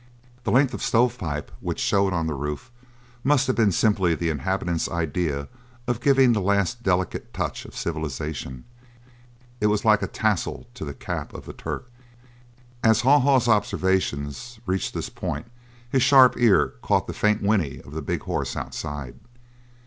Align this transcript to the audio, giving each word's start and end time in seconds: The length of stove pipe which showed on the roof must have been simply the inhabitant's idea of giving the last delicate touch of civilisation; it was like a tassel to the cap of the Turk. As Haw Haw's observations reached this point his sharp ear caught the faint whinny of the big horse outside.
The 0.45 0.51
length 0.51 0.73
of 0.73 0.81
stove 0.81 1.19
pipe 1.19 1.51
which 1.59 1.79
showed 1.79 2.11
on 2.11 2.25
the 2.25 2.33
roof 2.33 2.71
must 3.23 3.45
have 3.45 3.55
been 3.55 3.71
simply 3.71 4.15
the 4.15 4.31
inhabitant's 4.31 4.89
idea 4.89 5.47
of 5.87 6.01
giving 6.01 6.33
the 6.33 6.41
last 6.41 6.81
delicate 6.81 7.31
touch 7.35 7.65
of 7.65 7.75
civilisation; 7.75 8.63
it 9.59 9.67
was 9.67 9.85
like 9.85 10.01
a 10.01 10.07
tassel 10.07 10.65
to 10.73 10.85
the 10.85 10.95
cap 10.95 11.35
of 11.35 11.45
the 11.45 11.53
Turk. 11.53 11.87
As 12.83 13.01
Haw 13.01 13.19
Haw's 13.19 13.47
observations 13.47 14.59
reached 14.65 14.95
this 14.95 15.11
point 15.11 15.45
his 15.87 16.01
sharp 16.01 16.35
ear 16.35 16.69
caught 16.81 17.05
the 17.05 17.13
faint 17.13 17.43
whinny 17.43 17.79
of 17.81 17.91
the 17.93 18.01
big 18.01 18.21
horse 18.23 18.55
outside. 18.57 19.19